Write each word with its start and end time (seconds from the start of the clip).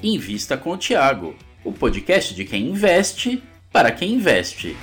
Invista 0.00 0.56
com 0.56 0.70
o 0.70 0.76
Tiago, 0.76 1.34
o 1.64 1.72
podcast 1.72 2.32
de 2.32 2.44
quem 2.44 2.68
investe 2.68 3.42
para 3.72 3.90
quem 3.90 4.14
investe. 4.14 4.76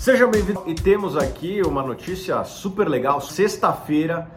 Sejam 0.00 0.32
bem-vindos 0.32 0.64
e 0.66 0.74
temos 0.74 1.16
aqui 1.16 1.62
uma 1.62 1.84
notícia 1.84 2.42
super 2.42 2.88
legal. 2.88 3.20
Sexta-feira 3.20 4.28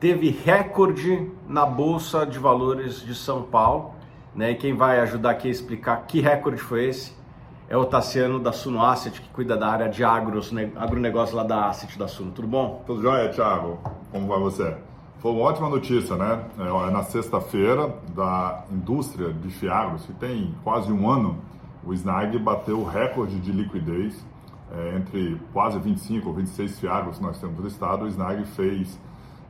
teve 0.00 0.30
recorde 0.30 1.30
na 1.46 1.66
Bolsa 1.66 2.24
de 2.24 2.38
Valores 2.38 3.02
de 3.04 3.14
São 3.14 3.42
Paulo. 3.42 3.94
Né? 4.34 4.52
E 4.52 4.54
quem 4.54 4.74
vai 4.74 4.98
ajudar 5.00 5.32
aqui 5.32 5.48
a 5.48 5.50
explicar 5.50 6.06
que 6.06 6.20
recorde 6.20 6.58
foi 6.58 6.86
esse 6.86 7.17
é 7.68 7.76
o 7.76 7.84
Tassiano 7.84 8.38
da 8.38 8.50
Suno 8.50 8.82
Asset, 8.82 9.20
que 9.20 9.28
cuida 9.28 9.56
da 9.56 9.68
área 9.68 9.88
de 9.88 10.02
agros, 10.02 10.50
né, 10.50 10.70
agronegócio 10.74 11.36
lá 11.36 11.42
da 11.42 11.66
Asset 11.66 11.98
da 11.98 12.08
Suno. 12.08 12.30
Tudo 12.32 12.48
bom? 12.48 12.82
Tudo 12.86 13.02
jóia, 13.02 13.28
Thiago. 13.28 13.78
Como 14.10 14.26
vai 14.26 14.40
você? 14.40 14.74
Foi 15.20 15.32
uma 15.32 15.42
ótima 15.42 15.68
notícia, 15.68 16.16
né? 16.16 16.44
É, 16.58 16.90
na 16.90 17.02
sexta-feira, 17.02 17.94
da 18.14 18.64
indústria 18.70 19.32
de 19.32 19.50
fiagros, 19.50 20.06
que 20.06 20.12
tem 20.14 20.54
quase 20.64 20.90
um 20.90 21.10
ano, 21.10 21.38
o 21.84 21.92
SNAG 21.92 22.38
bateu 22.38 22.78
o 22.78 22.84
recorde 22.84 23.38
de 23.38 23.52
liquidez. 23.52 24.24
É, 24.70 24.96
entre 24.96 25.40
quase 25.52 25.78
25 25.78 26.28
ou 26.28 26.34
26 26.34 26.78
fiagros 26.78 27.16
que 27.16 27.22
nós 27.22 27.38
temos 27.38 27.58
no 27.58 27.66
estado, 27.66 28.04
o 28.04 28.08
SNAG 28.08 28.44
fez 28.44 28.98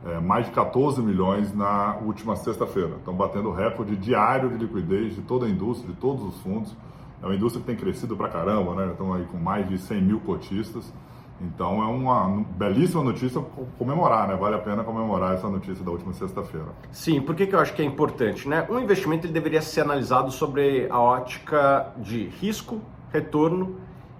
é, 0.05 0.17
mais 0.19 0.45
de 0.45 0.51
14 0.53 1.01
milhões 1.01 1.53
na 1.53 1.97
última 1.97 2.35
sexta-feira. 2.35 2.95
Estão 2.97 3.13
batendo 3.13 3.51
recorde 3.51 3.95
diário 3.97 4.49
de 4.49 4.57
liquidez 4.57 5.15
de 5.15 5.21
toda 5.21 5.45
a 5.45 5.49
indústria, 5.49 5.93
de 5.93 5.99
todos 5.99 6.23
os 6.23 6.41
fundos. 6.41 6.75
É 7.21 7.25
uma 7.25 7.35
indústria 7.35 7.61
que 7.61 7.67
tem 7.67 7.75
crescido 7.75 8.15
pra 8.15 8.29
caramba, 8.29 8.75
né? 8.75 8.91
Estão 8.91 9.13
aí 9.13 9.25
com 9.25 9.37
mais 9.37 9.67
de 9.67 9.77
100 9.77 10.01
mil 10.01 10.19
cotistas. 10.19 10.93
Então 11.41 11.81
é 11.81 11.87
uma 11.87 12.43
belíssima 12.57 13.03
notícia 13.03 13.41
comemorar, 13.77 14.27
né? 14.27 14.35
Vale 14.35 14.55
a 14.55 14.59
pena 14.59 14.83
comemorar 14.83 15.35
essa 15.35 15.47
notícia 15.47 15.83
da 15.83 15.91
última 15.91 16.13
sexta-feira. 16.13 16.67
Sim, 16.91 17.21
por 17.21 17.33
que, 17.33 17.47
que 17.47 17.55
eu 17.55 17.59
acho 17.59 17.73
que 17.73 17.81
é 17.81 17.85
importante, 17.85 18.47
né? 18.47 18.67
Um 18.69 18.79
investimento 18.79 19.25
ele 19.25 19.33
deveria 19.33 19.61
ser 19.61 19.81
analisado 19.81 20.31
sobre 20.31 20.87
a 20.89 20.99
ótica 20.99 21.93
de 21.97 22.25
risco, 22.41 22.81
retorno 23.11 23.77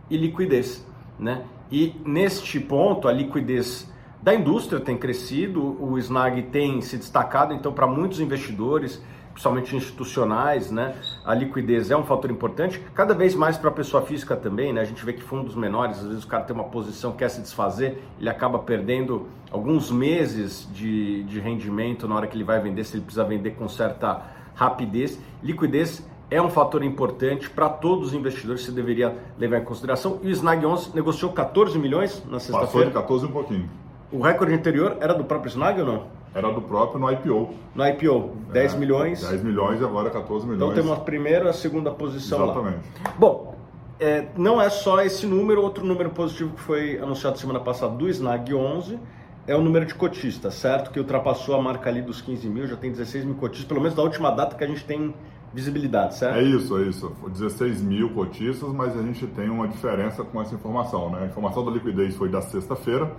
e 0.10 0.16
liquidez, 0.16 0.86
né? 1.18 1.44
E 1.70 1.94
neste 2.06 2.60
ponto 2.60 3.08
a 3.08 3.12
liquidez 3.12 3.92
da 4.22 4.34
indústria 4.34 4.80
tem 4.80 4.98
crescido, 4.98 5.78
o 5.82 5.98
Snag 5.98 6.44
tem 6.44 6.82
se 6.82 6.98
destacado, 6.98 7.54
então 7.54 7.72
para 7.72 7.88
muitos 7.88 8.20
investidores 8.20 9.02
principalmente 9.40 9.74
institucionais, 9.74 10.70
né? 10.70 10.96
A 11.24 11.34
liquidez 11.34 11.90
é 11.90 11.96
um 11.96 12.04
fator 12.04 12.30
importante, 12.30 12.78
cada 12.94 13.14
vez 13.14 13.34
mais 13.34 13.58
para 13.58 13.70
a 13.70 13.74
pessoa 13.74 14.04
física 14.04 14.36
também, 14.36 14.74
né? 14.74 14.82
A 14.82 14.84
gente 14.84 15.04
vê 15.06 15.14
que 15.14 15.24
fundos 15.24 15.56
menores, 15.56 16.00
às 16.00 16.08
vezes 16.08 16.24
o 16.26 16.28
cara 16.28 16.44
tem 16.44 16.54
uma 16.54 16.66
posição, 16.66 17.14
quer 17.14 17.30
se 17.30 17.40
desfazer, 17.40 18.04
ele 18.20 18.30
acaba 18.30 18.60
perdendo 18.60 19.28
alguns 19.50 19.90
meses 19.90 20.68
de, 20.74 21.24
de 21.24 21.40
rendimento 21.40 22.06
na 22.06 22.16
hora 22.16 22.28
que 22.28 22.36
ele 22.36 22.44
vai 22.44 22.60
vender, 22.60 22.84
se 22.84 22.98
ele 22.98 23.04
precisa 23.04 23.24
vender 23.24 23.52
com 23.52 23.70
certa 23.70 24.24
rapidez. 24.56 25.18
Liquidez 25.42 26.06
é 26.30 26.42
um 26.42 26.50
fator 26.50 26.84
importante 26.84 27.50
para 27.50 27.70
todos 27.70 28.10
os 28.10 28.14
investidores, 28.14 28.66
você 28.66 28.74
deveria 28.74 29.16
levar 29.38 29.60
em 29.60 29.64
consideração. 29.64 30.20
E 30.22 30.28
o 30.28 30.32
Snag 30.32 30.66
11 30.66 30.94
negociou 30.94 31.32
14 31.32 31.80
milhões 31.80 32.22
na 32.30 32.42
sexta-feira. 32.42 32.66
Passou 32.66 32.84
de 32.84 32.92
14 32.92 33.26
um 33.26 33.32
pouquinho. 33.32 33.70
O 34.12 34.22
recorde 34.22 34.54
anterior 34.54 34.98
era 35.00 35.14
do 35.14 35.24
próprio 35.24 35.48
Snag 35.48 35.80
ou 35.80 35.88
não? 35.88 36.19
Era 36.34 36.52
do 36.52 36.62
próprio 36.62 37.00
no 37.00 37.12
IPO. 37.12 37.54
No 37.74 37.88
IPO, 37.88 38.32
10 38.54 38.74
é, 38.74 38.78
milhões. 38.78 39.28
10 39.28 39.44
milhões 39.44 39.82
e 39.82 39.84
agora 39.84 40.10
14 40.10 40.46
milhões. 40.46 40.62
Então 40.62 40.74
temos 40.74 40.98
a 40.98 41.02
primeira 41.02 41.46
e 41.46 41.50
a 41.50 41.54
segunda 41.54 41.92
posição 41.92 42.44
Exatamente. 42.44 42.78
lá. 43.04 43.14
Bom, 43.18 43.56
é, 44.00 44.28
não 44.38 44.62
é 44.62 44.70
só 44.70 45.02
esse 45.02 45.26
número, 45.26 45.62
outro 45.62 45.86
número 45.86 46.10
positivo 46.12 46.56
que 46.56 46.62
foi 46.62 47.00
anunciado 47.00 47.38
semana 47.38 47.60
passada 47.60 47.96
do 47.96 48.08
Snag 48.08 48.54
11 48.54 49.00
é 49.48 49.56
o 49.56 49.62
número 49.62 49.86
de 49.86 49.96
cotistas, 49.96 50.54
certo? 50.54 50.92
Que 50.92 51.00
ultrapassou 51.00 51.56
a 51.56 51.62
marca 51.62 51.90
ali 51.90 52.04
dos 52.04 52.22
15 52.22 52.48
mil, 52.48 52.68
já 52.68 52.76
tem 52.76 52.92
16 52.92 53.26
mil 53.26 53.36
cotistas, 53.36 53.68
pelo 53.68 53.82
menos 53.82 53.96
da 53.96 54.04
última 54.04 54.30
data 54.30 54.56
que 54.56 54.64
a 54.64 54.68
gente 54.68 54.86
tem 54.86 55.14
visibilidade, 55.52 56.16
certo? 56.16 56.38
É 56.38 56.44
isso, 56.44 56.78
é 56.78 56.84
isso. 56.84 57.12
16 57.28 57.82
mil 57.82 58.12
cotistas, 58.12 58.70
mas 58.72 58.96
a 58.96 59.02
gente 59.02 59.26
tem 59.28 59.50
uma 59.50 59.68
diferença 59.68 60.24
com 60.24 60.40
essa 60.40 60.54
informação, 60.54 61.10
né? 61.10 61.24
A 61.24 61.26
informação 61.26 61.66
da 61.66 61.72
liquidez 61.72 62.16
foi 62.16 62.30
da 62.30 62.42
sexta-feira, 62.42 63.12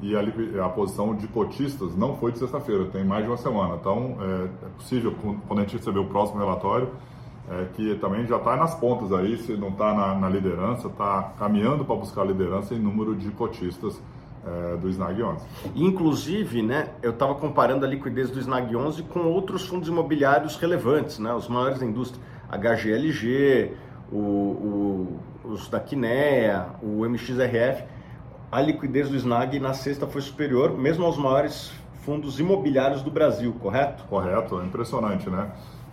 e 0.00 0.14
a, 0.16 0.64
a, 0.64 0.68
posição 0.68 1.14
de 1.14 1.26
cotistas 1.28 1.96
não 1.96 2.16
foi 2.16 2.32
de 2.32 2.38
sexta-feira, 2.38 2.84
tem 2.86 3.04
mais 3.04 3.24
de 3.24 3.30
uma 3.30 3.36
semana. 3.36 3.76
Então, 3.80 4.16
é, 4.20 4.44
é, 4.44 4.68
possível, 4.76 5.14
quando 5.46 5.60
a 5.60 5.62
gente 5.62 5.76
receber 5.76 5.98
o 5.98 6.06
próximo 6.06 6.38
relatório, 6.38 6.90
é, 7.50 7.66
que 7.74 7.94
também 7.96 8.26
já 8.26 8.36
está 8.36 8.56
nas 8.56 8.74
pontas 8.74 9.12
aí, 9.12 9.36
se 9.38 9.52
não 9.56 9.68
está 9.68 9.94
na, 9.94 10.14
na, 10.14 10.28
liderança, 10.28 10.88
está 10.88 11.32
caminhando 11.38 11.84
para 11.84 11.94
buscar 11.94 12.22
a 12.22 12.24
liderança 12.24 12.74
em 12.74 12.78
número 12.78 13.14
de 13.14 13.30
cotistas 13.30 14.00
é, 14.46 14.76
do 14.76 14.88
Snag 14.88 15.22
11. 15.22 15.46
Inclusive, 15.74 16.62
né, 16.62 16.90
eu 17.02 17.10
estava 17.10 17.34
comparando 17.34 17.84
a 17.84 17.88
liquidez 17.88 18.30
do 18.30 18.38
Snag 18.40 18.74
11 18.74 19.02
com 19.04 19.20
outros 19.20 19.66
fundos 19.66 19.88
imobiliários 19.88 20.56
relevantes, 20.56 21.18
né, 21.18 21.32
os 21.34 21.48
maiores 21.48 21.78
da 21.78 21.86
indústria, 21.86 22.22
HGLG, 22.50 23.72
o, 24.12 24.16
o, 24.16 25.20
os 25.44 25.68
da 25.68 25.80
Kinea, 25.80 26.66
o 26.82 27.04
MXRF, 27.06 27.84
a 28.54 28.60
liquidez 28.60 29.08
do 29.08 29.16
Snag 29.16 29.58
na 29.58 29.74
sexta 29.74 30.06
foi 30.06 30.20
superior, 30.20 30.78
mesmo 30.78 31.04
aos 31.04 31.18
maiores 31.18 31.72
fundos 32.04 32.38
imobiliários 32.38 33.02
do 33.02 33.10
Brasil, 33.10 33.52
correto? 33.60 34.04
Correto, 34.04 34.60
é 34.60 34.64
impressionante, 34.64 35.28
né? 35.28 35.50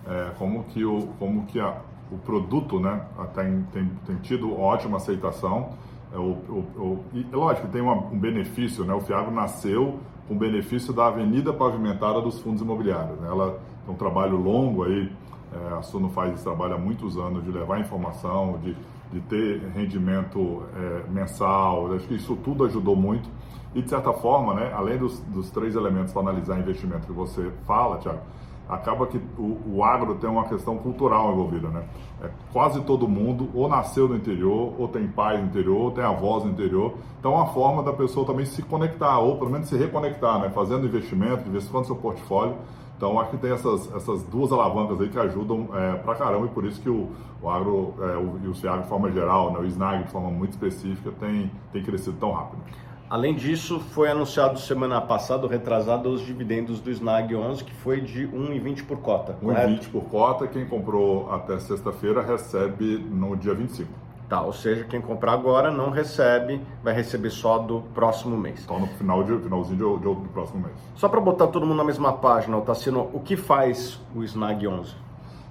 É, 0.08 0.30
como 0.38 0.66
que, 0.66 0.86
o, 0.86 1.08
como 1.18 1.48
que 1.48 1.60
a, 1.60 1.78
o 2.12 2.20
produto 2.20 2.80
né, 2.80 3.02
tem, 3.34 3.64
tem, 3.74 3.92
tem 4.06 4.16
tido 4.18 4.56
ótima 4.60 4.98
aceitação. 4.98 5.70
É, 6.14 6.18
o, 6.18 6.34
o, 6.78 7.04
e, 7.16 7.26
lógico, 7.32 7.68
tem 7.70 7.82
uma, 7.82 7.96
um 7.96 8.20
benefício, 8.20 8.86
né? 8.86 8.94
O 8.94 9.02
Fiagro 9.02 9.32
nasceu 9.32 10.00
com 10.28 10.36
o 10.36 10.38
benefício 10.38 10.94
da 10.94 11.08
avenida 11.08 11.52
pavimentada 11.52 12.22
dos 12.22 12.40
fundos 12.42 12.62
imobiliários. 12.62 13.20
Né? 13.20 13.28
Ela 13.28 13.60
tem 13.84 13.96
um 13.96 13.98
trabalho 13.98 14.38
longo 14.38 14.84
aí, 14.84 15.12
é, 15.52 15.74
a 15.74 15.82
Suno 15.82 16.10
faz 16.10 16.36
esse 16.36 16.44
trabalho 16.44 16.76
há 16.76 16.78
muitos 16.78 17.18
anos 17.18 17.44
de 17.44 17.50
levar 17.50 17.80
informação, 17.80 18.60
de 18.64 18.78
de 19.12 19.20
ter 19.22 19.60
rendimento 19.76 20.64
é, 20.76 21.10
mensal, 21.10 21.94
acho 21.94 22.08
que 22.08 22.16
isso 22.16 22.36
tudo 22.38 22.66
ajudou 22.66 22.96
muito. 22.96 23.30
E 23.74 23.82
de 23.82 23.90
certa 23.90 24.12
forma, 24.12 24.54
né, 24.54 24.72
além 24.74 24.98
dos, 24.98 25.20
dos 25.22 25.50
três 25.50 25.76
elementos 25.76 26.12
para 26.12 26.22
analisar 26.22 26.60
investimento 26.60 27.08
que 27.08 27.14
você 27.14 27.52
fala, 27.66 27.98
Tiago, 28.00 28.20
acaba 28.68 29.06
que 29.08 29.18
o, 29.38 29.58
o, 29.76 29.84
agro 29.84 30.16
tem 30.16 30.30
uma 30.30 30.46
questão 30.46 30.78
cultural 30.78 31.34
envolvida, 31.34 31.68
né? 31.68 31.84
É, 32.22 32.30
quase 32.54 32.82
todo 32.82 33.08
mundo 33.08 33.50
ou 33.54 33.68
nasceu 33.68 34.08
no 34.08 34.16
interior, 34.16 34.74
ou 34.78 34.88
tem 34.88 35.08
pai 35.08 35.38
no 35.38 35.48
interior, 35.48 35.78
ou 35.78 35.92
tem 35.92 36.04
avós 36.04 36.44
no 36.46 36.52
interior. 36.52 36.94
Então, 37.20 37.34
é 37.34 37.36
uma 37.36 37.48
forma 37.48 37.84
da 37.84 37.92
pessoa 37.92 38.26
também 38.26 38.46
se 38.46 38.62
conectar, 38.62 39.20
ou 39.20 39.38
pelo 39.38 39.50
menos 39.50 39.68
se 39.68 39.78
reconectar, 39.78 40.40
né? 40.40 40.50
Fazendo 40.50 40.86
investimento, 40.86 41.44
diversificando 41.44 41.88
seu 41.88 41.96
portfólio 41.96 42.56
então, 43.02 43.20
acho 43.20 43.32
que 43.32 43.38
tem 43.38 43.52
essas, 43.52 43.92
essas 43.96 44.22
duas 44.26 44.52
alavancas 44.52 45.02
aí 45.02 45.10
que 45.10 45.18
ajudam 45.18 45.70
é, 45.74 45.96
pra 45.96 46.14
caramba 46.14 46.46
e 46.46 46.50
por 46.50 46.64
isso 46.66 46.80
que 46.80 46.88
o, 46.88 47.10
o 47.42 47.50
agro 47.50 47.96
é, 48.00 48.16
o, 48.16 48.40
e 48.44 48.48
o 48.48 48.54
CIAG 48.54 48.84
de 48.84 48.88
forma 48.88 49.12
geral, 49.12 49.52
né, 49.54 49.58
o 49.58 49.66
SNAG 49.66 50.04
de 50.04 50.12
forma 50.12 50.30
muito 50.30 50.52
específica, 50.52 51.12
tem, 51.20 51.50
tem 51.74 51.82
crescido 51.82 52.16
tão 52.20 52.32
rápido. 52.32 52.62
Além 53.10 53.34
disso, 53.34 53.80
foi 53.80 54.08
anunciado 54.08 54.60
semana 54.60 55.02
passada, 55.02 55.48
retrasado, 55.48 56.10
os 56.12 56.24
dividendos 56.24 56.80
do 56.80 56.92
SNAG 56.92 57.36
11, 57.36 57.64
que 57.64 57.74
foi 57.74 58.02
de 58.02 58.28
1,20 58.28 58.86
por 58.86 59.00
cota. 59.00 59.36
1,20 59.42 59.90
por 59.90 60.04
cota, 60.04 60.46
quem 60.46 60.68
comprou 60.68 61.34
até 61.34 61.58
sexta-feira 61.60 62.22
recebe 62.22 63.00
no 63.00 63.36
dia 63.36 63.56
25. 63.56 63.92
Tá, 64.32 64.42
ou 64.44 64.54
seja, 64.54 64.86
quem 64.86 65.02
comprar 65.02 65.34
agora 65.34 65.70
não 65.70 65.90
recebe, 65.90 66.62
vai 66.82 66.94
receber 66.94 67.30
só 67.32 67.58
do 67.58 67.82
próximo 67.94 68.38
mês. 68.38 68.62
Só 68.62 68.80
no 68.80 68.88
final 68.88 69.26
de, 69.26 69.38
finalzinho 69.40 69.98
de, 69.98 70.08
de, 70.08 70.16
do 70.22 70.30
próximo 70.32 70.62
mês. 70.62 70.78
Só 70.96 71.10
para 71.10 71.20
botar 71.20 71.48
todo 71.48 71.66
mundo 71.66 71.76
na 71.76 71.84
mesma 71.84 72.14
página, 72.14 72.62
Tassino, 72.62 73.10
o 73.12 73.20
que 73.20 73.36
faz 73.36 74.00
o 74.16 74.24
Snag 74.24 74.66
11? 74.66 74.96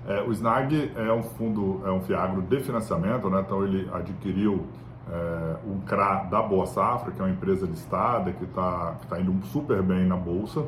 É, 0.09 0.23
o 0.23 0.33
Snag 0.33 0.93
é 0.97 1.13
um 1.13 1.23
fundo, 1.23 1.83
é 1.85 1.91
um 1.91 2.01
fiagro 2.01 2.41
de 2.41 2.59
financiamento, 2.61 3.29
né? 3.29 3.43
então 3.45 3.63
ele 3.63 3.87
adquiriu 3.93 4.65
é, 5.13 5.57
um 5.67 5.81
CRA 5.81 6.27
da 6.31 6.41
Boa 6.41 6.65
Safra, 6.65 7.13
que 7.13 7.21
é 7.21 7.25
uma 7.27 7.31
empresa 7.31 7.67
listada 7.67 8.33
que 8.33 8.45
está 8.45 8.95
tá 9.11 9.21
indo 9.21 9.45
super 9.49 9.83
bem 9.83 10.07
na 10.07 10.17
Bolsa. 10.17 10.65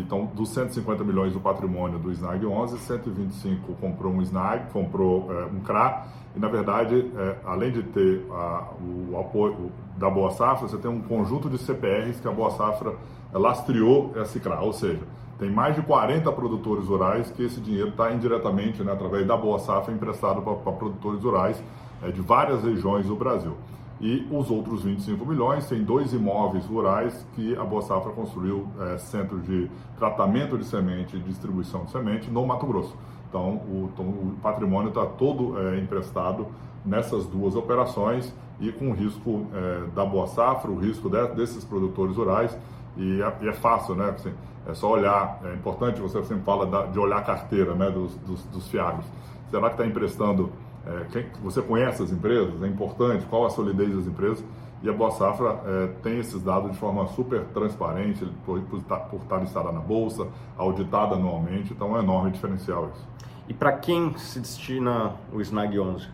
Então, 0.00 0.24
dos 0.24 0.48
150 0.48 1.04
milhões 1.04 1.34
do 1.34 1.40
patrimônio 1.40 1.98
do 1.98 2.10
Snag 2.12 2.46
11, 2.46 2.78
125 2.78 3.74
comprou 3.74 4.10
um 4.12 4.22
Snag, 4.22 4.70
comprou 4.72 5.30
é, 5.30 5.44
um 5.44 5.60
CRA, 5.60 6.06
e 6.34 6.38
na 6.38 6.48
verdade, 6.48 7.10
é, 7.14 7.36
além 7.44 7.70
de 7.70 7.82
ter 7.82 8.26
a, 8.30 8.68
o 8.80 9.18
apoio 9.18 9.70
da 9.98 10.08
Boa 10.08 10.30
Safra, 10.30 10.66
você 10.66 10.78
tem 10.78 10.90
um 10.90 11.02
conjunto 11.02 11.50
de 11.50 11.58
CPRs 11.58 12.20
que 12.20 12.26
a 12.26 12.32
Boa 12.32 12.50
Safra 12.52 12.94
lastreou 13.34 14.12
esse 14.16 14.40
CRA, 14.40 14.60
ou 14.60 14.72
seja, 14.72 15.02
tem 15.38 15.50
mais 15.50 15.74
de 15.74 15.82
40 15.82 16.30
produtores 16.32 16.86
rurais 16.86 17.30
que 17.30 17.42
esse 17.42 17.60
dinheiro 17.60 17.88
está 17.88 18.12
indiretamente, 18.12 18.82
né, 18.82 18.92
através 18.92 19.26
da 19.26 19.36
Boa 19.36 19.58
Safra, 19.58 19.92
emprestado 19.92 20.40
para 20.40 20.72
produtores 20.72 21.22
rurais 21.22 21.62
de 22.14 22.20
várias 22.20 22.64
regiões 22.64 23.06
do 23.06 23.14
Brasil. 23.14 23.56
E 24.02 24.26
os 24.32 24.50
outros 24.50 24.82
25 24.82 25.24
milhões 25.24 25.68
tem 25.68 25.84
dois 25.84 26.12
imóveis 26.12 26.66
rurais 26.66 27.24
que 27.34 27.56
a 27.56 27.62
Boa 27.62 27.82
Safra 27.82 28.10
construiu 28.10 28.66
é, 28.80 28.98
centro 28.98 29.38
de 29.38 29.70
tratamento 29.96 30.58
de 30.58 30.64
semente 30.64 31.16
e 31.16 31.20
distribuição 31.20 31.84
de 31.84 31.92
semente 31.92 32.28
no 32.28 32.44
Mato 32.44 32.66
Grosso. 32.66 32.96
Então, 33.28 33.58
o, 33.58 33.90
então, 33.92 34.04
o 34.04 34.36
patrimônio 34.42 34.88
está 34.88 35.06
todo 35.06 35.56
é, 35.56 35.78
emprestado 35.78 36.48
nessas 36.84 37.26
duas 37.26 37.54
operações 37.54 38.34
e 38.60 38.72
com 38.72 38.90
o 38.90 38.92
risco 38.92 39.46
é, 39.54 39.86
da 39.94 40.04
Boa 40.04 40.26
Safra, 40.26 40.68
o 40.68 40.78
risco 40.80 41.08
de, 41.08 41.24
desses 41.28 41.64
produtores 41.64 42.16
rurais 42.16 42.58
E 42.96 43.22
é, 43.22 43.36
e 43.40 43.48
é 43.48 43.52
fácil, 43.52 43.94
né? 43.94 44.10
Assim, 44.10 44.32
é 44.66 44.74
só 44.74 44.90
olhar, 44.90 45.40
é 45.44 45.54
importante, 45.54 46.00
você 46.00 46.22
sempre 46.24 46.42
fala 46.42 46.66
da, 46.66 46.86
de 46.86 46.98
olhar 46.98 47.18
a 47.18 47.22
carteira 47.22 47.72
né, 47.74 47.88
dos, 47.88 48.16
dos, 48.16 48.44
dos 48.46 48.68
fiagros. 48.68 49.06
Será 49.48 49.68
que 49.68 49.74
está 49.74 49.86
emprestando? 49.86 50.50
É, 50.86 51.04
quem, 51.12 51.26
você 51.42 51.62
conhece 51.62 52.02
as 52.02 52.10
empresas? 52.10 52.62
É 52.62 52.66
importante? 52.66 53.24
Qual 53.26 53.46
a 53.46 53.50
solidez 53.50 53.94
das 53.94 54.06
empresas? 54.06 54.44
E 54.82 54.88
a 54.88 54.92
Boa 54.92 55.12
Safra 55.12 55.60
é, 55.64 55.86
tem 56.02 56.18
esses 56.18 56.42
dados 56.42 56.72
de 56.72 56.76
forma 56.76 57.06
super 57.08 57.44
transparente, 57.54 58.26
por, 58.44 58.60
por, 58.62 58.80
por 58.82 59.20
estar 59.20 59.38
listada 59.38 59.70
na 59.70 59.80
Bolsa, 59.80 60.26
auditada 60.58 61.14
anualmente, 61.14 61.72
então 61.72 61.96
é 61.96 62.00
um 62.00 62.02
enorme 62.02 62.32
diferencial 62.32 62.90
isso. 62.92 63.06
E 63.48 63.54
para 63.54 63.72
quem 63.72 64.16
se 64.18 64.40
destina 64.40 65.12
o 65.32 65.40
SNAG 65.40 65.78
11? 65.78 66.08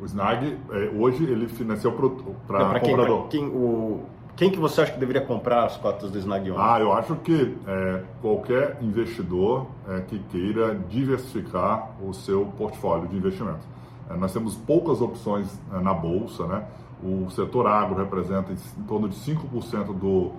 O 0.00 0.04
SNAG, 0.06 0.56
é, 0.70 0.90
hoje, 0.96 1.24
ele 1.24 1.46
financia 1.46 1.90
para 1.90 2.80
comprador. 2.80 3.28
Quem, 3.28 3.48
quem, 3.48 3.48
o, 3.48 4.00
quem 4.40 4.50
que 4.50 4.58
você 4.58 4.80
acha 4.80 4.92
que 4.92 4.98
deveria 4.98 5.20
comprar 5.20 5.66
as 5.66 5.76
cotas 5.76 6.10
do 6.10 6.18
Snag 6.18 6.50
11? 6.50 6.58
Ah, 6.58 6.80
eu 6.80 6.90
acho 6.94 7.14
que 7.16 7.54
é, 7.66 8.02
qualquer 8.22 8.78
investidor 8.80 9.66
é, 9.86 10.00
que 10.00 10.18
queira 10.30 10.74
diversificar 10.88 11.90
o 12.02 12.14
seu 12.14 12.46
portfólio 12.56 13.06
de 13.06 13.18
investimentos. 13.18 13.66
É, 14.10 14.16
nós 14.16 14.32
temos 14.32 14.56
poucas 14.56 15.00
opções 15.00 15.58
é, 15.72 15.78
na 15.80 15.94
Bolsa, 15.94 16.46
né? 16.46 16.66
O 17.02 17.30
setor 17.30 17.66
agro 17.66 17.96
representa 17.96 18.52
em 18.52 18.82
torno 18.82 19.08
de 19.08 19.16
5% 19.16 19.94
do 19.98 20.32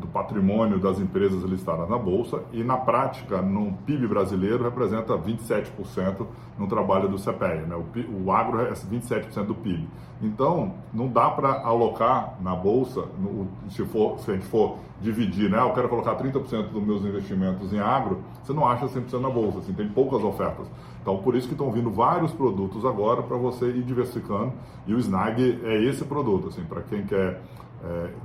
do 0.00 0.06
patrimônio 0.06 0.78
das 0.78 0.98
empresas 0.98 1.42
listadas 1.42 1.88
na 1.88 1.98
Bolsa 1.98 2.42
e, 2.52 2.62
na 2.62 2.76
prática, 2.76 3.42
no 3.42 3.72
PIB 3.84 4.06
brasileiro, 4.06 4.62
representa 4.62 5.16
27% 5.16 6.26
no 6.58 6.66
trabalho 6.66 7.08
do 7.08 7.18
CPE. 7.18 7.66
Né? 7.66 7.76
O, 7.76 8.24
o 8.24 8.32
agro 8.32 8.60
é 8.60 8.72
27% 8.72 9.46
do 9.46 9.54
PIB. 9.54 9.88
Então, 10.22 10.74
não 10.94 11.08
dá 11.08 11.28
para 11.30 11.62
alocar 11.64 12.38
na 12.40 12.54
Bolsa, 12.54 13.06
no, 13.18 13.48
se, 13.70 13.84
for, 13.86 14.20
se 14.20 14.30
a 14.30 14.34
gente 14.34 14.46
for 14.46 14.76
dividir, 15.00 15.50
né? 15.50 15.60
eu 15.60 15.72
quero 15.72 15.88
colocar 15.88 16.14
30% 16.14 16.68
dos 16.68 16.82
meus 16.82 17.04
investimentos 17.04 17.72
em 17.72 17.80
agro, 17.80 18.20
você 18.42 18.52
não 18.52 18.66
acha 18.66 18.86
100% 18.86 19.20
na 19.20 19.28
Bolsa, 19.28 19.58
assim, 19.58 19.72
tem 19.72 19.88
poucas 19.88 20.22
ofertas. 20.22 20.68
Então, 21.00 21.18
por 21.18 21.34
isso 21.34 21.48
que 21.48 21.54
estão 21.54 21.72
vindo 21.72 21.90
vários 21.90 22.32
produtos 22.32 22.84
agora 22.84 23.22
para 23.22 23.36
você 23.36 23.66
ir 23.66 23.82
diversificando, 23.82 24.52
e 24.86 24.94
o 24.94 24.98
Snag 25.00 25.60
é 25.64 25.82
esse 25.82 26.04
produto, 26.04 26.48
assim, 26.48 26.62
para 26.62 26.82
quem 26.82 27.04
quer 27.04 27.16
é, 27.20 27.40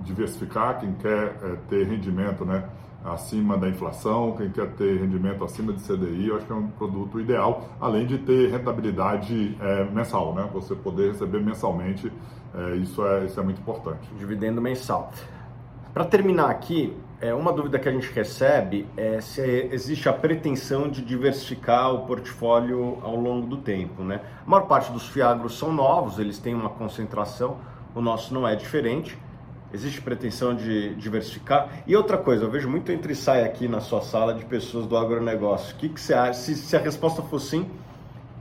diversificar, 0.02 0.80
quem 0.80 0.94
quer 0.94 1.36
é, 1.42 1.56
ter 1.68 1.86
rendimento 1.86 2.46
né, 2.46 2.64
acima 3.04 3.58
da 3.58 3.68
inflação, 3.68 4.34
quem 4.38 4.50
quer 4.50 4.68
ter 4.74 5.00
rendimento 5.00 5.44
acima 5.44 5.74
de 5.74 5.82
CDI, 5.82 6.28
eu 6.28 6.38
acho 6.38 6.46
que 6.46 6.52
é 6.52 6.56
um 6.56 6.68
produto 6.68 7.20
ideal, 7.20 7.70
além 7.80 8.06
de 8.06 8.18
ter 8.18 8.52
rentabilidade 8.52 9.58
é, 9.60 9.84
mensal, 9.86 10.34
né? 10.34 10.48
Você 10.54 10.76
poder 10.76 11.12
receber 11.12 11.40
mensalmente, 11.40 12.12
é, 12.54 12.76
isso, 12.76 13.06
é, 13.06 13.26
isso 13.26 13.40
é 13.40 13.44
muito 13.44 13.60
importante. 13.60 14.10
Dividendo 14.18 14.62
mensal. 14.62 15.12
Para 15.94 16.06
terminar 16.06 16.50
aqui, 16.50 16.96
é, 17.20 17.34
uma 17.34 17.52
dúvida 17.52 17.80
que 17.80 17.90
a 17.90 17.92
gente 17.92 18.12
recebe 18.12 18.88
é 18.96 19.20
se 19.20 19.42
existe 19.72 20.08
a 20.08 20.14
pretensão 20.14 20.88
de 20.88 21.02
diversificar 21.02 21.92
o 21.92 22.06
portfólio 22.06 23.00
ao 23.02 23.16
longo 23.16 23.48
do 23.48 23.58
tempo. 23.58 24.04
Né? 24.04 24.22
A 24.46 24.50
maior 24.50 24.68
parte 24.68 24.92
dos 24.92 25.08
fiagros 25.08 25.58
são 25.58 25.74
novos, 25.74 26.20
eles 26.20 26.38
têm 26.38 26.54
uma 26.54 26.70
concentração, 26.70 27.58
o 27.96 28.02
nosso 28.02 28.34
não 28.34 28.48
é 28.48 28.56
diferente. 28.56 29.18
Existe 29.74 30.02
pretensão 30.02 30.56
de 30.56 30.96
diversificar? 30.96 31.84
E 31.86 31.96
outra 31.96 32.18
coisa, 32.18 32.46
eu 32.46 32.50
vejo 32.50 32.70
muito 32.70 32.90
entre 32.92 33.12
e 33.12 33.16
sai 33.16 33.44
aqui 33.44 33.68
na 33.68 33.82
sua 33.82 34.02
sala 34.02 34.34
de 34.34 34.46
pessoas 34.46 34.86
do 34.86 34.96
agronegócio. 34.96 35.76
O 35.76 35.78
que, 35.78 35.90
que 35.90 36.00
você 36.00 36.14
acha? 36.14 36.34
Se, 36.36 36.56
se 36.56 36.76
a 36.76 36.80
resposta 36.80 37.22
for 37.22 37.40
sim, 37.40 37.70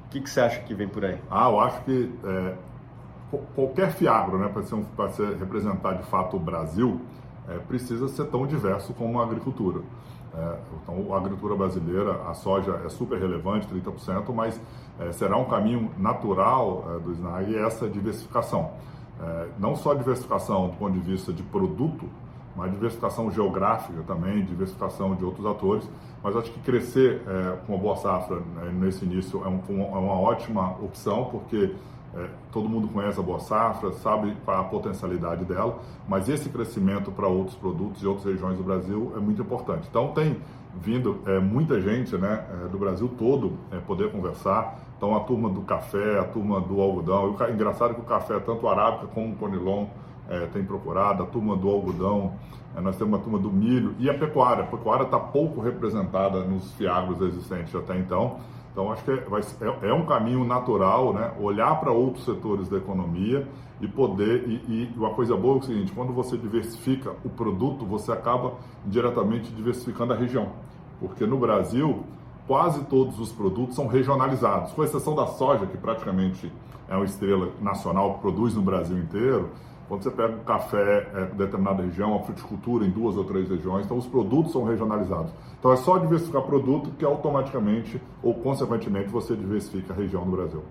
o 0.06 0.08
que, 0.11 0.20
que 0.20 0.31
você 0.31 0.40
acha 0.40 0.61
que 0.61 0.73
vem 0.73 0.87
por 0.87 1.05
aí? 1.05 1.19
Ah, 1.28 1.49
eu 1.50 1.58
acho 1.58 1.82
que 1.82 2.12
é, 2.25 2.55
qualquer 3.56 3.90
fiagro, 3.93 4.38
né, 4.38 4.49
para 4.49 4.62
ser, 4.62 4.76
um, 4.76 4.84
ser, 5.11 5.37
representar 5.37 5.94
de 5.94 6.05
fato 6.05 6.37
o 6.37 6.40
Brasil, 6.40 7.00
é, 7.49 7.58
precisa 7.58 8.06
ser 8.06 8.26
tão 8.26 8.46
diverso 8.46 8.94
como 8.94 9.20
a 9.20 9.25
agricultura. 9.25 9.81
É, 10.32 10.56
então, 10.82 11.12
a 11.12 11.17
agricultura 11.17 11.56
brasileira, 11.56 12.23
a 12.28 12.34
soja 12.34 12.82
é 12.84 12.88
super 12.88 13.19
relevante, 13.19 13.67
30%, 13.67 14.32
mas 14.32 14.61
é, 15.00 15.11
será 15.11 15.37
um 15.37 15.46
caminho 15.46 15.90
natural 15.99 16.84
é, 16.94 17.00
do 17.00 17.12
SNAG 17.12 17.56
essa 17.56 17.88
diversificação 17.88 18.70
é, 19.20 19.48
não 19.58 19.74
só 19.76 19.94
diversificação 19.94 20.68
do 20.68 20.76
ponto 20.76 20.92
de 20.92 21.00
vista 21.00 21.32
de 21.32 21.42
produto, 21.42 22.08
mas 22.56 22.70
diversificação 22.70 23.30
geográfica 23.30 24.02
também, 24.06 24.44
diversificação 24.44 25.14
de 25.14 25.24
outros 25.24 25.44
atores. 25.46 25.86
Mas 26.22 26.34
acho 26.34 26.50
que 26.50 26.60
crescer 26.60 27.22
é, 27.26 27.56
com 27.66 27.74
a 27.74 27.78
boa 27.78 27.96
safra 27.96 28.36
né, 28.36 28.72
nesse 28.72 29.04
início 29.04 29.44
é, 29.44 29.48
um, 29.48 29.60
é, 29.68 29.98
uma 29.98 30.18
ótima 30.18 30.70
opção, 30.82 31.26
porque 31.26 31.74
é, 32.14 32.28
todo 32.50 32.68
mundo 32.68 32.88
conhece 32.88 33.20
a 33.20 33.22
boa 33.22 33.40
safra, 33.40 33.92
sabe 33.92 34.34
qual 34.44 34.58
a 34.58 34.64
potencialidade 34.64 35.44
dela, 35.44 35.78
mas 36.08 36.28
esse 36.28 36.48
crescimento 36.48 37.12
para 37.12 37.28
outros 37.28 37.56
produtos 37.56 38.02
e 38.02 38.06
outras 38.06 38.24
regiões 38.26 38.56
do 38.56 38.64
Brasil 38.64 39.12
é 39.14 39.20
muito 39.20 39.42
importante. 39.42 39.86
Então 39.90 40.12
tem 40.12 40.38
vindo 40.81 41.20
é, 41.26 41.38
muita 41.38 41.81
gente 41.81 42.17
né, 42.17 42.44
é, 42.50 42.69
do 42.69 42.78
Brasil 42.78 43.11
todo 43.19 43.58
é, 43.70 43.78
poder 43.78 44.11
conversar. 44.11 44.78
Então 44.96 45.14
a 45.17 45.20
turma 45.20 45.49
do 45.50 45.62
café, 45.62 46.19
a 46.19 46.25
turma 46.25 46.61
do 46.61 46.81
algodão. 46.81 47.31
O, 47.31 47.50
engraçado 47.50 47.94
que 47.94 48.00
o 48.00 48.05
café, 48.05 48.38
tanto 48.40 48.69
arábica 48.69 49.06
como 49.08 49.32
o 49.32 49.37
conilon, 49.37 49.87
é, 50.28 50.46
tem 50.46 50.64
procurado, 50.64 51.23
a 51.23 51.26
turma 51.26 51.56
do 51.56 51.69
algodão, 51.69 52.34
é, 52.76 52.81
nós 52.81 52.96
temos 52.96 53.14
uma 53.14 53.23
turma 53.23 53.38
do 53.38 53.50
milho 53.50 53.94
e 53.99 54.11
a 54.11 54.14
pecuária. 54.14 54.64
A 54.64 54.67
pecuária 54.67 55.05
está 55.05 55.19
pouco 55.19 55.61
representada 55.61 56.40
nos 56.40 56.73
fiagros 56.73 57.20
existentes 57.20 57.75
até 57.75 57.96
então. 57.99 58.38
Então, 58.76 58.93
acho 58.93 59.02
que 59.05 59.11
é, 59.11 59.14
é, 59.14 59.88
é, 59.88 59.94
um 59.94 60.05
caminho 60.05 60.44
natural, 60.44 61.14
né? 61.14 61.32
Olhar 61.40 61.81
para 61.81 61.90
outros 61.90 62.26
setores 62.26 62.69
da 62.69 62.76
economia 62.76 63.49
e 63.81 63.88
poder. 63.88 64.46
E, 64.46 64.52
e, 64.69 64.93
uma 64.94 65.14
coisa 65.14 65.34
boa 65.34 65.56
é 65.56 65.58
o 65.61 65.62
seguinte: 65.62 65.93
quando 65.93 66.12
você 66.12 66.37
diversifica 66.37 67.14
o 67.25 67.31
produto, 67.31 67.87
você 67.87 68.12
acaba 68.12 68.52
diretamente 68.84 69.50
diversificando 69.50 70.12
a 70.12 70.17
região. 70.17 70.50
Porque 71.00 71.25
no 71.25 71.38
Brasil, 71.38 72.05
quase 72.46 72.84
todos 72.84 73.19
os 73.19 73.32
produtos 73.32 73.75
são 73.75 73.87
regionalizados, 73.87 74.73
com 74.73 74.84
exceção 74.84 75.14
da 75.14 75.26
soja, 75.26 75.64
que 75.64 75.78
praticamente 75.78 76.52
é 76.87 76.94
uma 76.94 77.06
estrela 77.06 77.52
nacional 77.62 78.17
que 78.17 78.20
produz 78.20 78.55
no 78.55 78.61
Brasil 78.61 78.99
inteiro. 78.99 79.52
Quando 79.88 80.02
você 80.02 80.10
pega 80.10 80.34
o 80.34 80.40
café 80.40 81.08
é, 81.14 81.24
determinada 81.34 81.82
região, 81.82 82.16
a 82.16 82.20
fruticultura 82.20 82.84
em 82.84 82.90
duas 82.90 83.16
ou 83.16 83.24
três 83.24 83.48
regiões, 83.48 83.84
então 83.84 83.96
os 83.96 84.06
produtos 84.06 84.52
são 84.52 84.64
regionalizados. 84.64 85.30
Então 85.58 85.72
é 85.72 85.76
só 85.76 85.96
diversificar 85.98 86.42
produto 86.42 86.90
que 86.98 87.04
automaticamente 87.04 88.00
ou 88.22 88.34
consequentemente 88.34 89.08
você 89.08 89.36
diversifica 89.36 89.92
a 89.92 89.96
região 89.96 90.24
do 90.24 90.32
Brasil. 90.32 90.62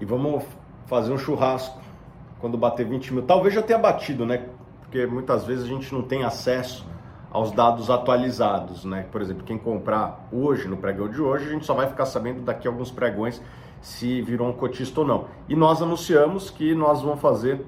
E 0.00 0.04
vamos 0.04 0.44
fazer 0.86 1.12
um 1.12 1.18
churrasco 1.18 1.80
quando 2.40 2.58
bater 2.58 2.84
20 2.84 3.14
mil. 3.14 3.22
Talvez 3.22 3.54
já 3.54 3.62
tenha 3.62 3.78
batido, 3.78 4.26
né? 4.26 4.48
Porque 4.80 5.06
muitas 5.06 5.44
vezes 5.44 5.64
a 5.64 5.68
gente 5.68 5.94
não 5.94 6.02
tem 6.02 6.24
acesso 6.24 6.84
aos 7.30 7.52
dados 7.52 7.88
atualizados, 7.88 8.84
né? 8.84 9.06
Por 9.10 9.22
exemplo, 9.22 9.44
quem 9.44 9.56
comprar 9.56 10.28
hoje, 10.32 10.66
no 10.66 10.76
pregão 10.76 11.08
de 11.08 11.22
hoje, 11.22 11.48
a 11.48 11.52
gente 11.52 11.64
só 11.64 11.74
vai 11.74 11.86
ficar 11.86 12.04
sabendo 12.04 12.42
daqui 12.42 12.66
a 12.66 12.70
alguns 12.70 12.90
pregões 12.90 13.40
se 13.80 14.22
virou 14.22 14.48
um 14.48 14.52
cotista 14.52 15.00
ou 15.00 15.06
não. 15.06 15.26
E 15.48 15.56
nós 15.56 15.80
anunciamos 15.80 16.50
que 16.50 16.74
nós 16.74 17.02
vamos 17.02 17.20
fazer 17.20 17.64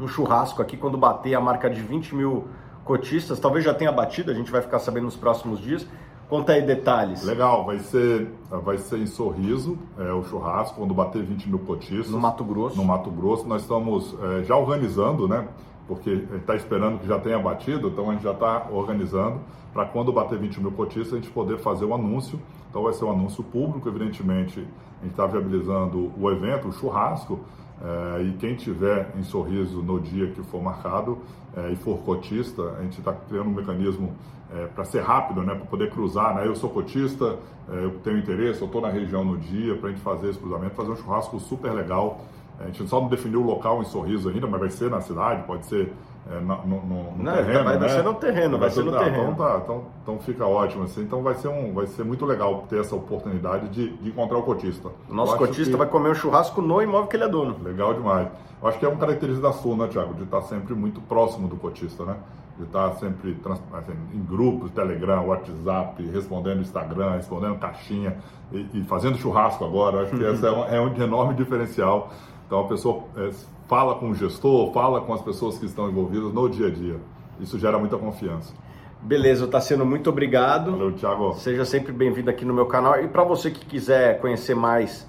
um 0.00 0.08
churrasco 0.08 0.60
aqui 0.62 0.76
quando 0.76 0.96
bater 0.96 1.34
a 1.34 1.40
marca 1.40 1.68
de 1.68 1.80
20 1.80 2.14
mil 2.14 2.48
cotistas. 2.84 3.38
Talvez 3.38 3.64
já 3.64 3.74
tenha 3.74 3.92
batido, 3.92 4.30
a 4.30 4.34
gente 4.34 4.50
vai 4.50 4.62
ficar 4.62 4.78
sabendo 4.78 5.04
nos 5.04 5.16
próximos 5.16 5.60
dias. 5.60 5.86
Conta 6.28 6.52
aí 6.52 6.62
detalhes. 6.62 7.24
Legal, 7.24 7.64
vai 7.64 7.80
ser, 7.80 8.28
vai 8.48 8.78
ser 8.78 8.98
em 8.98 9.06
Sorriso, 9.06 9.76
é, 9.98 10.12
o 10.12 10.22
churrasco, 10.22 10.76
quando 10.76 10.94
bater 10.94 11.24
20 11.24 11.48
mil 11.48 11.58
cotistas. 11.58 12.10
No 12.10 12.20
Mato 12.20 12.44
Grosso. 12.44 12.76
No 12.76 12.84
Mato 12.84 13.10
Grosso. 13.10 13.48
Nós 13.48 13.62
estamos 13.62 14.14
é, 14.22 14.44
já 14.44 14.56
organizando, 14.56 15.26
né? 15.26 15.48
Porque 15.88 16.24
está 16.36 16.54
esperando 16.54 17.00
que 17.00 17.08
já 17.08 17.18
tenha 17.18 17.36
batido, 17.36 17.88
então 17.88 18.08
a 18.10 18.12
gente 18.12 18.22
já 18.22 18.30
está 18.30 18.68
organizando 18.70 19.40
para 19.72 19.84
quando 19.86 20.12
bater 20.12 20.38
20 20.38 20.60
mil 20.60 20.70
cotistas 20.70 21.14
a 21.14 21.16
gente 21.16 21.30
poder 21.30 21.58
fazer 21.58 21.84
o 21.84 21.92
anúncio. 21.92 22.40
Então 22.68 22.84
vai 22.84 22.92
ser 22.92 23.04
um 23.04 23.10
anúncio 23.10 23.42
público, 23.42 23.88
evidentemente 23.88 24.60
a 25.00 25.02
gente 25.02 25.10
está 25.10 25.26
viabilizando 25.26 26.12
o 26.16 26.30
evento, 26.30 26.68
o 26.68 26.72
churrasco, 26.72 27.40
é, 27.82 28.22
e 28.22 28.32
quem 28.32 28.54
tiver 28.54 29.10
em 29.16 29.22
sorriso 29.22 29.82
no 29.82 29.98
dia 29.98 30.28
que 30.28 30.42
for 30.42 30.62
marcado 30.62 31.18
é, 31.56 31.72
e 31.72 31.76
for 31.76 31.98
cotista, 31.98 32.62
a 32.78 32.82
gente 32.82 32.98
está 32.98 33.12
criando 33.12 33.48
um 33.48 33.54
mecanismo 33.54 34.14
é, 34.52 34.66
para 34.66 34.84
ser 34.84 35.02
rápido, 35.02 35.42
né, 35.42 35.54
para 35.54 35.64
poder 35.64 35.90
cruzar. 35.90 36.34
Né? 36.34 36.46
Eu 36.46 36.54
sou 36.54 36.68
cotista, 36.70 37.38
eu 37.68 37.98
tenho 38.02 38.18
interesse, 38.18 38.60
eu 38.60 38.66
estou 38.66 38.80
na 38.80 38.88
região 38.88 39.24
no 39.24 39.38
dia 39.38 39.76
para 39.76 39.88
a 39.88 39.92
gente 39.92 40.02
fazer 40.02 40.30
esse 40.30 40.38
cruzamento, 40.38 40.74
fazer 40.74 40.90
um 40.90 40.96
churrasco 40.96 41.38
super 41.38 41.72
legal. 41.72 42.24
A 42.58 42.66
gente 42.66 42.86
só 42.88 43.00
não 43.00 43.08
definiu 43.08 43.40
o 43.40 43.46
local 43.46 43.80
em 43.80 43.84
sorriso 43.84 44.28
ainda, 44.28 44.46
mas 44.46 44.60
vai 44.60 44.70
ser 44.70 44.90
na 44.90 45.00
cidade, 45.00 45.44
pode 45.44 45.66
ser 45.66 45.92
é, 46.28 46.38
no, 46.38 46.66
no, 46.66 46.82
no 46.82 47.22
não, 47.24 47.32
terreno, 47.32 47.64
vai, 47.64 47.72
né? 47.74 47.78
vai 47.78 47.88
ser 47.88 48.02
no 48.02 48.14
terreno, 48.14 48.50
vai, 48.50 48.60
vai 48.60 48.70
ser 48.70 48.84
no 48.84 48.94
ah, 48.94 49.04
terreno. 49.04 49.32
Então, 49.32 49.34
tá, 49.34 49.60
então, 49.64 49.84
então 50.02 50.18
fica 50.18 50.46
ótimo 50.46 50.84
assim. 50.84 51.02
Então 51.02 51.22
vai 51.22 51.34
ser 51.34 51.48
um, 51.48 51.72
vai 51.72 51.86
ser 51.86 52.04
muito 52.04 52.26
legal 52.26 52.66
ter 52.68 52.80
essa 52.80 52.94
oportunidade 52.94 53.68
de, 53.68 53.90
de 53.96 54.10
encontrar 54.10 54.38
o 54.38 54.42
cotista. 54.42 54.90
O 55.08 55.14
nosso 55.14 55.36
cotista 55.36 55.72
que... 55.72 55.76
vai 55.76 55.86
comer 55.86 56.10
um 56.10 56.14
churrasco 56.14 56.60
no 56.60 56.82
imóvel 56.82 57.08
que 57.08 57.16
ele 57.16 57.24
é 57.24 57.28
dono. 57.28 57.56
Legal 57.62 57.94
demais. 57.94 58.28
Eu 58.60 58.68
acho 58.68 58.78
que 58.78 58.84
é 58.84 58.88
uma 58.88 58.98
característica 58.98 59.48
da 59.48 59.54
sua, 59.54 59.74
né, 59.74 59.88
Thiago, 59.88 60.14
de 60.14 60.24
estar 60.24 60.42
sempre 60.42 60.74
muito 60.74 61.00
próximo 61.00 61.48
do 61.48 61.56
cotista, 61.56 62.04
né? 62.04 62.16
De 62.58 62.64
estar 62.64 62.92
sempre 62.96 63.36
assim, 63.74 63.92
em 64.12 64.22
grupos, 64.22 64.70
Telegram, 64.72 65.26
WhatsApp, 65.26 66.06
respondendo 66.10 66.60
Instagram, 66.60 67.12
respondendo 67.12 67.58
caixinha 67.58 68.18
e, 68.52 68.68
e 68.74 68.84
fazendo 68.84 69.16
churrasco 69.16 69.64
agora. 69.64 69.96
Eu 69.96 70.02
acho 70.02 70.16
que 70.16 70.22
esse 70.22 70.46
é 70.46 70.50
um, 70.50 70.64
é 70.64 70.80
um 70.80 70.94
enorme 71.02 71.34
diferencial. 71.34 72.10
Então 72.46 72.60
a 72.60 72.68
pessoa 72.68 73.04
é, 73.16 73.30
fala 73.70 73.94
com 73.94 74.10
o 74.10 74.14
gestor, 74.16 74.72
fala 74.72 75.00
com 75.00 75.14
as 75.14 75.22
pessoas 75.22 75.56
que 75.56 75.64
estão 75.64 75.88
envolvidas 75.88 76.32
no 76.32 76.48
dia 76.50 76.66
a 76.66 76.70
dia. 76.70 76.96
isso 77.38 77.56
gera 77.56 77.78
muita 77.78 77.96
confiança. 77.96 78.52
Beleza, 79.00 79.46
Tassiano, 79.46 79.86
muito 79.86 80.10
obrigado. 80.10 80.72
Valeu, 80.72 80.92
Thiago. 80.92 81.34
Seja 81.34 81.64
sempre 81.64 81.92
bem-vindo 81.92 82.28
aqui 82.28 82.44
no 82.44 82.52
meu 82.52 82.66
canal. 82.66 83.00
E 83.00 83.06
para 83.06 83.22
você 83.22 83.48
que 83.48 83.64
quiser 83.64 84.20
conhecer 84.20 84.56
mais 84.56 85.08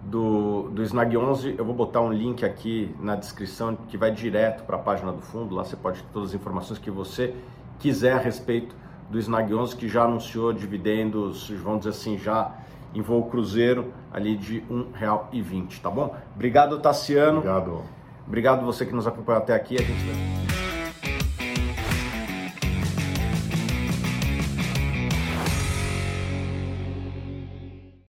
do, 0.00 0.70
do 0.70 0.82
Snag 0.84 1.18
11, 1.18 1.56
eu 1.58 1.64
vou 1.66 1.74
botar 1.74 2.00
um 2.00 2.10
link 2.10 2.46
aqui 2.46 2.96
na 2.98 3.14
descrição 3.14 3.76
que 3.76 3.98
vai 3.98 4.10
direto 4.10 4.64
para 4.64 4.76
a 4.76 4.80
página 4.80 5.12
do 5.12 5.20
fundo. 5.20 5.54
Lá 5.54 5.62
você 5.62 5.76
pode 5.76 6.02
ter 6.02 6.08
todas 6.10 6.30
as 6.30 6.34
informações 6.34 6.78
que 6.78 6.90
você 6.90 7.34
quiser 7.78 8.14
a 8.14 8.18
respeito 8.18 8.74
do 9.10 9.18
Snag 9.18 9.54
11, 9.54 9.76
que 9.76 9.86
já 9.86 10.04
anunciou 10.04 10.50
dividendos, 10.54 11.50
vamos 11.62 11.80
dizer 11.80 11.90
assim, 11.90 12.16
já 12.16 12.54
em 12.94 13.02
voo 13.02 13.28
cruzeiro 13.28 13.92
ali 14.10 14.34
de 14.34 14.60
R$ 14.60 14.86
1,20, 15.30 15.82
tá 15.82 15.90
bom? 15.90 16.16
Obrigado, 16.34 16.78
Tassiano. 16.78 17.40
Obrigado. 17.40 17.97
Obrigado 18.28 18.64
você 18.64 18.84
que 18.84 18.92
nos 18.92 19.06
acompanhou 19.06 19.42
até 19.42 19.54
aqui. 19.54 19.76
A 19.76 19.82
gente 19.82 20.47